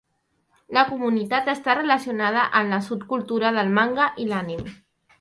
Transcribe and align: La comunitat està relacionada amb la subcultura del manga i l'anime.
La 0.77 0.83
comunitat 0.87 1.51
està 1.53 1.77
relacionada 1.81 2.49
amb 2.63 2.75
la 2.77 2.83
subcultura 2.89 3.55
del 3.59 3.73
manga 3.81 4.13
i 4.27 4.31
l'anime. 4.35 4.79